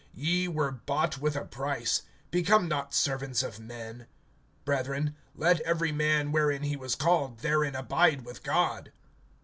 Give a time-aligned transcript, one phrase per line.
[0.17, 2.01] (23)Ye were bought with a price;
[2.31, 4.07] become not servants of men.
[4.65, 8.91] (24)Brethren, let every man, wherein he was called, therein abide with God.